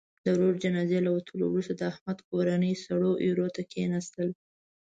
[0.23, 4.29] د ورور جنازې له وتلو وروسته، د احمد کورنۍ سړو ایرو ته کېناستل.